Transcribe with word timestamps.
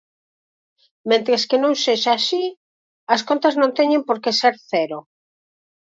Mentres 1.09 1.41
que 1.49 1.57
non 1.63 1.73
sexa 1.83 2.11
así, 2.15 2.43
as 3.13 3.21
contas 3.27 3.55
non 3.61 3.75
teñen 3.77 4.01
por 4.07 4.17
que 4.23 4.31
ser 4.41 4.55
cero. 4.71 4.99